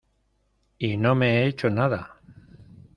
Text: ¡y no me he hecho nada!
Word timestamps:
¡y 0.79 0.97
no 0.97 1.13
me 1.13 1.27
he 1.29 1.45
hecho 1.45 1.69
nada! 1.69 2.19